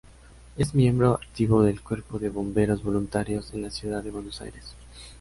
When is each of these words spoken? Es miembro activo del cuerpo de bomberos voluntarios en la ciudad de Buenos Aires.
Es 0.57 0.73
miembro 0.73 1.13
activo 1.13 1.61
del 1.61 1.81
cuerpo 1.81 2.17
de 2.17 2.29
bomberos 2.31 2.81
voluntarios 2.81 3.53
en 3.53 3.61
la 3.61 3.69
ciudad 3.69 4.01
de 4.03 4.09
Buenos 4.09 4.41
Aires. 4.41 4.73